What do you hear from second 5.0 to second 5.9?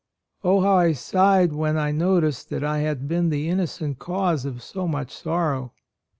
sorrow